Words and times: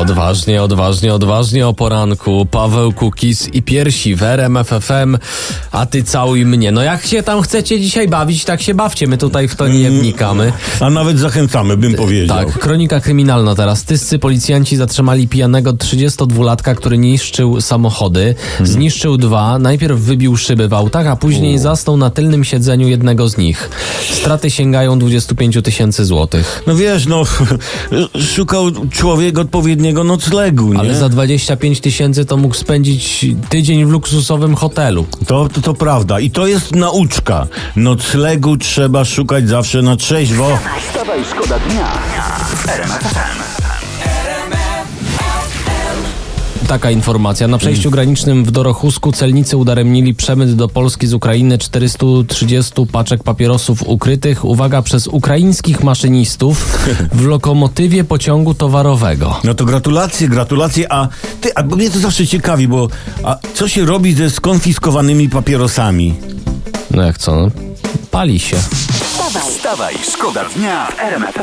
Odważnie, 0.00 0.62
odważnie, 0.62 1.14
odważnie 1.14 1.66
o 1.68 1.72
poranku. 1.72 2.46
Paweł 2.50 2.92
Kukis 2.92 3.48
i 3.48 3.62
piersi 3.62 4.14
w 4.14 4.22
RMF 4.22 4.68
FM, 4.68 5.18
a 5.72 5.86
ty 5.86 6.02
całuj 6.02 6.46
mnie. 6.46 6.72
No 6.72 6.82
jak 6.82 7.06
się 7.06 7.22
tam 7.22 7.42
chcecie 7.42 7.80
dzisiaj 7.80 8.08
bawić, 8.08 8.44
tak 8.44 8.62
się 8.62 8.74
bawcie. 8.74 9.06
My 9.06 9.18
tutaj 9.18 9.48
w 9.48 9.56
to 9.56 9.68
nie 9.68 9.90
wnikamy. 9.90 10.52
A 10.80 10.90
nawet 10.90 11.18
zachęcamy, 11.18 11.76
bym 11.76 11.94
powiedział. 11.94 12.36
Tak, 12.36 12.58
kronika 12.58 13.00
kryminalna 13.00 13.54
teraz. 13.54 13.84
Tyscy 13.84 14.18
policjanci 14.18 14.76
zatrzymali 14.76 15.28
pijanego 15.28 15.72
32-latka, 15.72 16.74
który 16.74 16.98
niszczył 16.98 17.60
samochody. 17.60 18.34
Zniszczył 18.62 19.16
dwa. 19.16 19.58
Najpierw 19.58 20.00
wybił 20.00 20.36
szyby 20.36 20.68
w 20.68 20.74
autach, 20.74 21.06
a 21.06 21.16
później 21.16 21.58
zasnął 21.58 21.96
na 21.96 22.10
tylnym 22.10 22.44
siedzeniu 22.44 22.88
jednego 22.88 23.28
z 23.28 23.36
nich. 23.36 23.70
Straty 24.12 24.50
sięgają 24.50 24.98
25 24.98 25.58
tysięcy 25.64 26.04
złotych. 26.04 26.62
No 26.66 26.74
wiesz, 26.74 27.06
no, 27.06 27.24
szukał 28.22 28.64
człowiek 28.90 29.38
odpowiedniego 29.38 30.04
noclegu, 30.04 30.72
nie? 30.72 30.78
Ale 30.78 30.94
za 30.94 31.08
25 31.08 31.80
tysięcy 31.80 32.24
to 32.24 32.36
mógł 32.36 32.54
spędzić 32.54 33.26
tydzień 33.48 33.84
w 33.84 33.90
luksusowym 33.90 34.54
hotelu. 34.54 35.06
To, 35.26 35.48
to, 35.48 35.60
to 35.60 35.74
prawda. 35.74 36.20
I 36.20 36.30
to 36.30 36.46
jest 36.46 36.74
nauczka. 36.74 37.46
Noclegu 37.76 38.56
trzeba 38.56 39.04
szukać 39.04 39.48
zawsze 39.48 39.82
na 39.82 39.96
trzeźwo. 39.96 40.58
Wstawaj, 40.88 41.20
szkoda 41.30 41.58
dnia. 41.58 41.88
Taka 46.70 46.90
informacja. 46.90 47.48
Na 47.48 47.58
przejściu 47.58 47.90
granicznym 47.90 48.44
w 48.44 48.50
Dorochusku 48.50 49.12
celnicy 49.12 49.56
udaremnili 49.56 50.14
przemyt 50.14 50.54
do 50.54 50.68
Polski 50.68 51.06
z 51.06 51.14
Ukrainy 51.14 51.58
430 51.58 52.72
paczek 52.92 53.22
papierosów 53.22 53.82
ukrytych, 53.82 54.44
uwaga, 54.44 54.82
przez 54.82 55.06
ukraińskich 55.06 55.82
maszynistów 55.82 56.78
w 57.12 57.26
lokomotywie 57.26 58.04
pociągu 58.04 58.54
towarowego. 58.54 59.40
No 59.44 59.54
to 59.54 59.64
gratulacje, 59.64 60.28
gratulacje. 60.28 60.92
A 60.92 61.08
ty, 61.40 61.54
a 61.54 61.62
bo 61.62 61.76
mnie 61.76 61.90
to 61.90 61.98
zawsze 61.98 62.26
ciekawi, 62.26 62.68
bo 62.68 62.88
a 63.24 63.38
co 63.54 63.68
się 63.68 63.84
robi 63.84 64.14
ze 64.14 64.30
skonfiskowanymi 64.30 65.28
papierosami? 65.28 66.14
No 66.90 67.02
jak 67.02 67.18
co? 67.18 67.36
No, 67.36 67.50
pali 68.10 68.40
się. 68.40 68.56
Wstawaj, 69.48 69.94
szkoda 70.12 70.44
dnia 70.44 70.86
w 70.86 71.00
RMF 71.00 71.34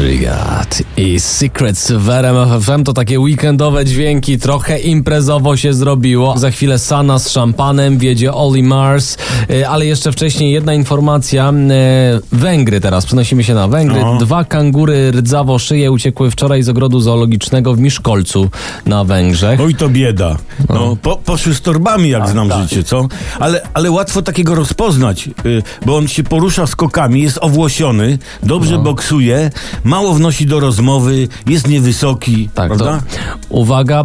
Rigat 0.00 0.82
i 0.96 1.20
Secrets 1.20 1.90
w 1.92 2.08
RMF 2.10 2.64
FM 2.64 2.84
to 2.84 2.92
takie 2.92 3.20
weekendowe 3.20 3.84
dźwięki, 3.84 4.38
trochę 4.38 4.78
imprezowo 4.78 5.56
się 5.56 5.74
zrobiło. 5.74 6.38
Za 6.38 6.50
chwilę 6.50 6.78
Sana 6.78 7.18
z 7.18 7.30
szampanem, 7.30 7.98
wiedzie 7.98 8.34
Oli 8.34 8.62
Mars, 8.62 9.16
y, 9.50 9.68
ale 9.68 9.86
jeszcze 9.86 10.12
wcześniej 10.12 10.52
jedna 10.52 10.74
informacja. 10.74 11.52
y, 11.52 12.36
Węgry 12.36 12.80
teraz, 12.80 13.06
przenosimy 13.06 13.44
się 13.44 13.54
na 13.54 13.68
Węgry. 13.68 14.00
No. 14.00 14.18
Dwa 14.18 14.44
kangury 14.44 15.10
rdzawo 15.12 15.58
szyje 15.58 15.90
uciekły 15.90 16.30
wczoraj 16.30 16.62
z 16.62 16.68
ogrodu 16.68 17.00
zoologicznego 17.00 17.74
w 17.74 17.78
Miszkolcu 17.78 18.50
na 18.86 19.04
Węgrzech. 19.04 19.60
Oj, 19.60 19.74
to 19.74 19.88
bieda. 19.88 20.36
No, 20.68 20.96
po, 21.02 21.16
poszły 21.16 21.54
z 21.54 21.60
torbami, 21.60 22.08
jak 22.08 22.28
znam 22.28 22.50
życie, 22.62 22.84
co? 22.84 23.08
Ale, 23.40 23.62
ale 23.74 23.90
łatwo 23.90 24.22
takiego 24.22 24.54
rozpoznać, 24.54 25.28
y, 25.46 25.62
bo 25.86 25.96
on 25.96 26.08
się 26.08 26.22
porusza 26.22 26.66
skokami, 26.66 27.22
jest 27.22 27.38
owłosiony, 27.40 28.18
dobrze 28.42 28.78
boksuje, 28.78 29.50
mało 29.90 30.14
wnosi 30.14 30.46
do 30.46 30.60
rozmowy, 30.60 31.28
jest 31.46 31.68
niewysoki, 31.68 32.48
Tak, 32.54 32.66
prawda? 32.66 32.84
to 32.84 33.02
uwaga, 33.48 34.04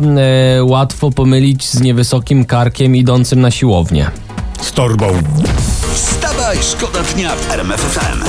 y, 0.59 0.63
łatwo 0.63 1.11
pomylić 1.11 1.69
z 1.69 1.81
niewysokim 1.81 2.45
karkiem 2.45 2.95
idącym 2.95 3.41
na 3.41 3.51
siłownię. 3.51 4.07
Z 4.61 4.71
torbą. 4.71 5.07
Wstawaj, 5.93 6.57
szkoda 6.71 6.99
dnia 7.15 7.35
w 7.35 7.51
RMF 7.51 7.81
FM. 7.81 8.23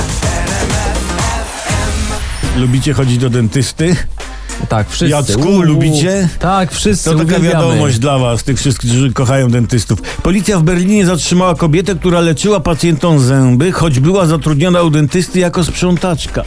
Lubicie 2.59 2.93
chodzić 2.93 3.17
do 3.17 3.29
dentysty? 3.29 3.95
Tak, 4.69 4.89
wszyscy. 4.89 5.09
Jacku, 5.11 5.41
Uuu. 5.49 5.61
lubicie? 5.61 6.29
Tak, 6.39 6.71
wszyscy 6.71 7.05
To 7.09 7.11
taka 7.11 7.23
uwielbiamy. 7.23 7.53
wiadomość 7.53 7.99
dla 7.99 8.17
was, 8.19 8.43
tych 8.43 8.57
wszystkich, 8.59 8.89
którzy 8.91 9.13
kochają 9.13 9.49
dentystów. 9.49 10.01
Policja 10.01 10.59
w 10.59 10.63
Berlinie 10.63 11.05
zatrzymała 11.05 11.55
kobietę, 11.55 11.95
która 11.95 12.19
leczyła 12.19 12.59
pacjentom 12.59 13.19
zęby, 13.19 13.71
choć 13.71 13.99
była 13.99 14.25
zatrudniona 14.25 14.81
u 14.81 14.89
dentysty 14.89 15.39
jako 15.39 15.63
sprzątaczka. 15.63 16.43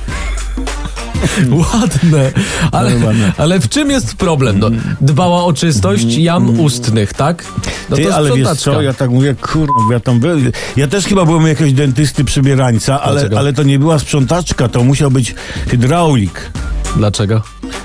Ładne. 1.75 2.33
Ale, 2.73 2.93
ale 3.39 3.61
w 3.61 3.69
czym 3.69 3.91
jest 3.91 4.15
problem? 4.15 4.59
No, 4.59 4.71
dbała 5.01 5.45
o 5.45 5.53
czystość 5.53 6.17
jam 6.17 6.61
ustnych, 6.61 7.15
tak? 7.15 7.45
No 7.91 7.97
Ty, 7.97 8.05
to 8.05 8.15
ale 8.15 8.29
wiesz 8.29 8.39
sprzątaczka. 8.39 8.71
co, 8.73 8.83
ja 8.83 8.93
tak 8.95 9.11
mówię, 9.11 9.35
kurwa, 9.35 9.93
ja 9.93 10.01
tam 10.01 10.21
byłem. 10.21 10.53
Ja 10.77 10.89
też 10.89 11.05
chyba 11.05 11.25
byłem 11.25 11.47
jakiegoś 11.47 11.73
dentysty 11.73 12.25
przybierańca, 12.25 13.01
ale, 13.03 13.15
Dlaczego? 13.21 13.39
ale 13.39 13.53
to 13.53 13.63
nie 13.63 13.79
była 13.79 13.99
sprzątaczka, 13.99 14.69
to 14.69 14.85
musiał 14.85 15.11
być 15.11 15.35
hydraulik, 15.69 16.51
Dlaczego? 16.97 17.43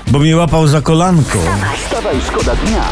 bo 0.08 0.18
mnie 0.18 0.36
łapał 0.36 0.66
za 0.66 0.80
kolanko. 0.80 1.38
Wstawaj, 1.84 2.16
szkoda 2.28 2.56
dnia 2.56 2.84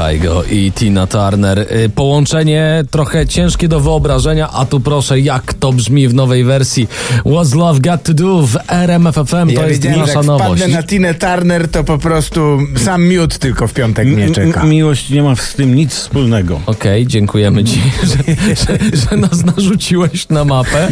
Kaigo 0.00 0.44
i 0.50 0.72
Tina 0.72 1.06
Turner. 1.06 1.58
Y, 1.58 1.88
Połączenie 1.88 2.84
trochę 2.90 3.26
ciężkie 3.26 3.68
do 3.68 3.80
wyobrażenia, 3.80 4.48
a 4.52 4.64
tu 4.64 4.80
proszę, 4.80 5.20
jak 5.20 5.54
to 5.54 5.72
brzmi 5.72 6.08
w 6.08 6.14
nowej 6.14 6.44
wersji. 6.44 6.88
What's 7.24 7.56
Love 7.56 7.80
Got 7.80 8.02
To 8.02 8.14
Do 8.14 8.42
w 8.46 8.56
RMFFM, 8.68 9.54
to 9.54 9.60
ja 9.62 9.68
jest 9.68 9.84
nasza 9.84 10.12
jak 10.12 10.24
nowość. 10.24 10.60
wpadnę 10.62 10.76
na 10.76 10.82
Tinę 10.82 11.14
Turner, 11.14 11.68
to 11.68 11.84
po 11.84 11.98
prostu 11.98 12.58
sam 12.76 13.04
miód 13.08 13.38
tylko 13.38 13.68
w 13.68 13.72
piątek 13.72 14.08
mnie 14.08 14.30
czeka. 14.30 14.62
M- 14.62 14.68
miłość 14.70 15.10
nie 15.10 15.22
ma 15.22 15.36
z 15.36 15.54
tym 15.54 15.74
nic 15.74 15.94
wspólnego. 15.94 16.60
Okej, 16.66 17.06
dziękujemy 17.06 17.64
ci, 17.64 17.80
że, 18.10 18.34
że, 18.54 18.78
że 19.10 19.16
nas 19.16 19.44
narzuciłeś 19.44 20.28
na 20.28 20.44
mapę. 20.44 20.88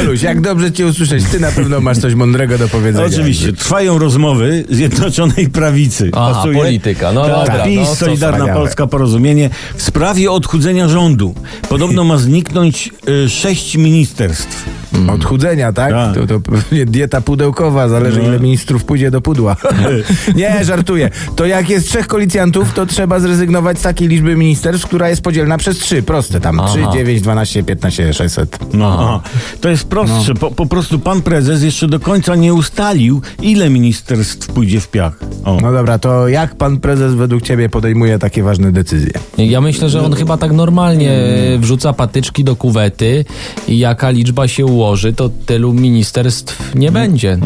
Oluś, 0.00 0.22
jak 0.22 0.40
dobrze 0.40 0.72
cię 0.72 0.86
usłyszeć, 0.86 1.24
ty 1.32 1.40
na 1.40 1.52
pewno 1.52 1.80
masz 1.80 1.98
coś 1.98 2.14
mądrego 2.14 2.58
do 2.58 2.68
powiedzenia. 2.68 3.06
Oczywiście, 3.06 3.52
trwają 3.52 3.98
rozmowy 3.98 4.64
Zjednoczonej 4.70 5.48
Prawicy. 5.48 6.10
Aha, 6.14 6.44
polityka, 6.54 7.12
no 7.12 7.26
tak, 7.28 7.46
dobra, 7.48 7.64
PiS, 7.64 8.00
no, 8.00 8.06
Solidarna 8.30 8.44
wspaniałe. 8.44 8.66
Polska 8.66 8.86
Porozumienie 8.86 9.50
w 9.76 9.82
sprawie 9.82 10.30
odchudzenia 10.30 10.88
rządu. 10.88 11.34
Podobno 11.68 12.04
ma 12.04 12.16
zniknąć 12.16 12.90
y, 13.08 13.30
sześć 13.30 13.76
ministerstw. 13.76 14.79
Odchudzenia, 15.08 15.72
tak? 15.72 15.90
Tak. 15.92 16.14
To, 16.14 16.26
to 16.26 16.40
dieta 16.86 17.20
pudełkowa, 17.20 17.88
zależy 17.88 18.20
No. 18.22 18.28
ile 18.28 18.40
ministrów 18.40 18.84
pójdzie 18.84 19.10
do 19.10 19.20
pudła. 19.20 19.56
Nie, 20.36 20.64
żartuję. 20.64 21.10
To 21.36 21.46
jak 21.46 21.70
jest 21.70 21.88
trzech 21.88 22.06
koalicjantów, 22.06 22.72
to 22.74 22.86
trzeba 22.86 23.20
zrezygnować 23.20 23.78
z 23.78 23.82
takiej 23.82 24.08
liczby 24.08 24.36
ministerstw, 24.36 24.86
która 24.86 25.08
jest 25.08 25.22
podzielna 25.22 25.58
przez 25.58 25.78
trzy. 25.78 26.02
Proste 26.02 26.40
tam. 26.40 26.60
Aha. 26.60 26.68
3, 26.68 26.98
9, 26.98 27.20
12, 27.22 27.62
15, 27.62 28.12
600. 28.14 28.58
No, 28.74 28.96
aha. 29.00 29.20
To 29.60 29.68
jest 29.68 29.84
prostsze. 29.88 30.34
Po, 30.34 30.50
po 30.50 30.66
prostu 30.66 30.98
pan 30.98 31.22
prezes 31.22 31.62
jeszcze 31.62 31.88
do 31.88 32.00
końca 32.00 32.34
nie 32.34 32.54
ustalił, 32.54 33.22
ile 33.42 33.70
ministerstw 33.70 34.46
pójdzie 34.52 34.80
w 34.80 34.88
piach. 34.88 35.18
O. 35.44 35.58
No 35.62 35.72
dobra, 35.72 35.98
to 35.98 36.28
jak 36.28 36.54
pan 36.54 36.78
prezes 36.80 37.14
według 37.14 37.42
ciebie 37.42 37.68
podejmuje 37.68 38.18
takie 38.18 38.42
ważne 38.42 38.72
decyzje? 38.72 39.12
Ja 39.38 39.60
myślę, 39.60 39.88
że 39.88 40.02
on 40.02 40.12
chyba 40.12 40.36
tak 40.36 40.52
normalnie 40.52 41.12
wrzuca 41.58 41.92
patyczki 41.92 42.44
do 42.44 42.56
kuwety 42.56 43.24
i 43.68 43.78
jaka 43.78 44.10
liczba 44.10 44.48
się 44.48 44.66
ułoży, 44.66 44.89
to 45.16 45.30
tylu 45.46 45.72
ministerstw 45.72 46.74
nie 46.74 46.92
będzie. 46.92 47.38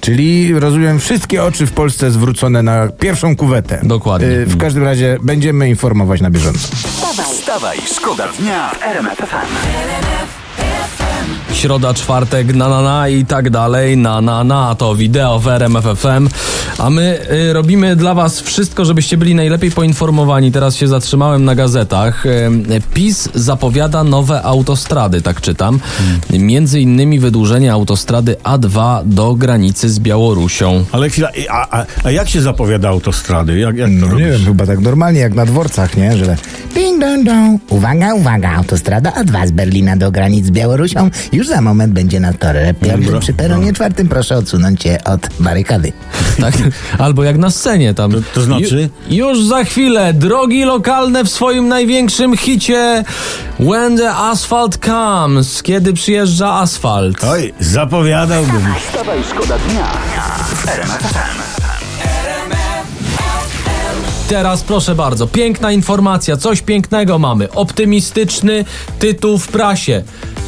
Czyli 0.00 0.60
rozumiem, 0.60 1.00
wszystkie 1.00 1.44
oczy 1.44 1.66
w 1.66 1.72
Polsce 1.72 2.10
zwrócone 2.10 2.62
na 2.62 2.88
pierwszą 2.88 3.36
kuwetę. 3.36 3.80
Dokładnie. 3.82 4.28
Y, 4.28 4.46
W 4.46 4.56
każdym 4.58 4.84
razie 4.84 5.16
będziemy 5.22 5.68
informować 5.68 6.20
na 6.20 6.30
bieżąco. 6.30 6.68
Wstawaj, 7.32 7.78
szkoda 7.96 8.28
dnia 8.38 8.70
w 8.70 8.82
RMF 8.82 9.18
FM. 9.18 10.41
Środa, 11.54 11.94
czwartek, 11.94 12.54
na 12.54 12.68
na 12.68 12.82
na 12.82 13.08
i 13.08 13.24
tak 13.24 13.50
dalej, 13.50 13.96
na 13.96 14.20
na 14.20 14.44
na, 14.44 14.74
to 14.74 14.94
wideo 14.94 15.38
w 15.38 15.48
RMF 15.48 15.84
FM. 15.84 16.28
A 16.78 16.90
my 16.90 17.18
y, 17.50 17.52
robimy 17.52 17.96
dla 17.96 18.14
was 18.14 18.40
wszystko, 18.40 18.84
żebyście 18.84 19.16
byli 19.16 19.34
najlepiej 19.34 19.70
poinformowani. 19.70 20.52
Teraz 20.52 20.76
się 20.76 20.88
zatrzymałem 20.88 21.44
na 21.44 21.54
gazetach. 21.54 22.26
Y, 22.26 22.50
PiS 22.94 23.28
zapowiada 23.34 24.04
nowe 24.04 24.42
autostrady, 24.42 25.22
tak 25.22 25.40
czytam. 25.40 25.80
Między 26.30 26.80
innymi 26.80 27.18
wydłużenie 27.18 27.72
autostrady 27.72 28.36
A2 28.44 29.00
do 29.04 29.34
granicy 29.34 29.90
z 29.90 29.98
Białorusią. 30.00 30.84
Ale 30.92 31.08
chwila, 31.10 31.28
a, 31.50 31.78
a, 31.80 31.86
a 32.04 32.10
jak 32.10 32.28
się 32.28 32.40
zapowiada 32.42 32.88
autostrady? 32.88 33.58
Jak, 33.58 33.76
jak 33.76 33.88
to 33.90 33.94
No 33.96 34.06
robisz? 34.06 34.26
nie 34.26 34.32
wiem, 34.32 34.44
chyba 34.44 34.66
tak 34.66 34.80
normalnie 34.80 35.20
jak 35.20 35.34
na 35.34 35.46
dworcach, 35.46 35.96
nie? 35.96 36.16
Że 36.16 36.36
Ding 36.74 37.00
dong 37.00 37.24
dong. 37.24 37.60
Uwaga, 37.70 38.14
uwaga, 38.14 38.52
autostrada 38.56 39.10
A2 39.10 39.46
z 39.46 39.50
Berlina 39.50 39.96
do 39.96 40.10
granic 40.10 40.46
z 40.46 40.50
Białorusią 40.50 41.10
Już 41.32 41.46
za 41.48 41.60
moment 41.60 41.92
będzie 41.92 42.20
na 42.20 42.32
torze 42.32 42.74
piątym 42.74 43.20
przy 43.20 43.32
peronie 43.32 43.72
czwartym. 43.72 44.08
Proszę 44.08 44.36
odsunąć 44.36 44.82
się 44.82 44.98
od 45.04 45.20
barykady. 45.40 45.92
Tak? 46.40 46.54
Albo 47.04 47.24
jak 47.24 47.38
na 47.38 47.50
scenie 47.50 47.94
tam. 47.94 48.12
To- 48.12 48.18
to 48.34 48.40
znaczy? 48.42 48.90
Ju, 49.08 49.16
już 49.26 49.44
za 49.46 49.64
chwilę 49.64 50.12
drogi 50.14 50.64
lokalne 50.64 51.24
w 51.24 51.28
swoim 51.28 51.68
największym 51.68 52.36
hicie 52.36 53.04
When 53.60 53.96
the 53.96 54.14
Asphalt 54.14 54.78
Comes. 54.86 55.62
Kiedy 55.62 55.92
przyjeżdża 55.92 56.52
asfalt. 56.54 57.24
Oj, 57.24 57.54
zapowiadałbym. 57.60 58.66
Wstawaj, 58.88 59.18
szkoda 59.30 59.54
dnia 59.58 59.86
w 60.54 60.68
RMF 60.68 61.02
FM. 61.02 61.42
Teraz 64.28 64.62
proszę 64.62 64.94
bardzo, 64.94 65.26
piękna 65.26 65.72
informacja, 65.72 66.36
coś 66.36 66.62
pięknego 66.62 67.18
mamy. 67.18 67.50
Optymistyczny 67.52 68.64
tytuł 68.98 69.38
w 69.38 69.48
prasie. 69.48 70.02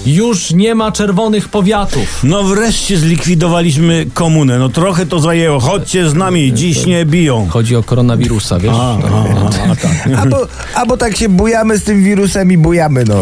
Już 0.07 0.51
nie 0.53 0.75
ma 0.75 0.93
czerwonych 0.93 1.49
powiatów. 1.49 2.21
No 2.25 2.43
wreszcie 2.43 2.99
zlikwidowaliśmy 2.99 4.07
komunę. 4.15 4.59
No 4.59 4.69
trochę 4.69 5.07
to 5.07 5.21
zajęło. 5.21 5.61
Chodźcie 5.61 6.09
z 6.11 6.15
nami, 6.15 6.53
dziś 6.53 6.87
nie 6.87 7.05
biją. 7.05 7.47
Chodzi 7.51 7.77
o 7.77 7.83
koronawirusa, 7.83 8.59
wiesz? 8.59 8.73
A, 8.75 8.99
a, 8.99 9.71
a, 9.71 9.77
tak. 9.77 10.09
Albo, 10.19 10.47
albo 10.75 10.97
tak 10.97 11.17
się 11.17 11.29
bujamy 11.29 11.79
z 11.79 11.85
tym 11.85 12.05
wirusem 12.05 12.53
i 12.53 12.59
bujamy, 12.59 13.05
no. 13.09 13.15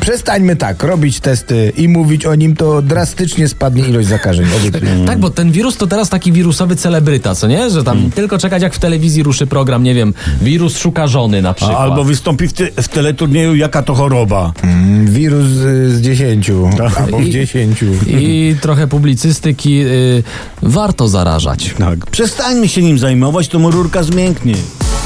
Przestańmy 0.00 0.56
tak, 0.56 0.82
robić 0.82 1.20
testy 1.20 1.72
i 1.76 1.88
mówić 1.88 2.26
o 2.26 2.34
nim, 2.34 2.56
to 2.56 2.82
drastycznie 2.82 3.48
spadnie 3.48 3.84
ilość 3.88 4.08
zakażeń. 4.08 4.46
Obiecuję. 4.60 5.04
Tak, 5.06 5.18
bo 5.18 5.30
ten 5.30 5.52
wirus 5.52 5.76
to 5.76 5.86
teraz 5.86 6.08
taki 6.08 6.32
wirusowy 6.32 6.76
celebryta, 6.76 7.34
co 7.34 7.46
nie? 7.46 7.70
Że 7.70 7.84
tam 7.84 8.10
tylko 8.10 8.38
czekać 8.38 8.62
jak 8.62 8.74
w 8.74 8.78
telewizji 8.78 9.22
ruszy 9.22 9.46
program, 9.46 9.82
nie 9.82 9.94
wiem, 9.94 10.14
wirus 10.42 10.78
szuka 10.78 11.06
żony 11.06 11.42
na 11.42 11.48
A, 11.50 11.54
przykład. 11.54 11.78
albo 11.78 12.04
wystąpi 12.04 12.48
w, 12.48 12.52
te, 12.52 12.82
w 12.82 12.88
teleturnieju 12.88 13.54
Jaka 13.54 13.82
to 13.82 13.94
choroba. 13.94 14.52
Mm, 14.62 15.06
Wirus 15.06 15.46
y, 15.46 15.96
z 15.96 16.00
dziesięciu, 16.26 16.68
albo 17.04 17.18
w 17.18 17.22
I- 17.24 17.30
dziesięciu. 17.30 17.86
I 18.06 18.56
trochę 18.60 18.86
publicystyki 18.86 19.80
y, 19.82 20.22
warto 20.62 21.08
zarażać. 21.08 21.74
Tak. 21.78 22.06
Przestańmy 22.10 22.68
się 22.68 22.82
nim 22.82 22.98
zajmować, 22.98 23.48
to 23.48 23.58
mu 23.58 23.70
rurka 23.70 24.02
zmięknie. 24.02 24.54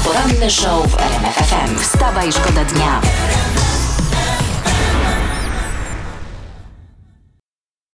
Poranny 0.03 0.51
show 0.51 0.87
w 0.91 0.95
RMF 0.99 1.35
FM. 1.35 1.79
Wstawa 1.79 2.25
i 2.25 2.31
szkoda 2.31 2.65
dnia. 2.65 3.01